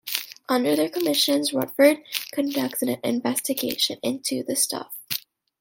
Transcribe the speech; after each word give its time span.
Under 0.49 0.75
their 0.75 0.89
commissions, 0.89 1.53
Rutherford 1.53 1.99
conducts 2.31 2.81
an 2.81 2.97
investigation 3.03 3.99
into 4.01 4.41
The 4.41 4.55
Stuff. 4.55 4.91